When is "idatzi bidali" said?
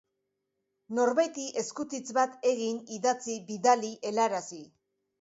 2.99-3.97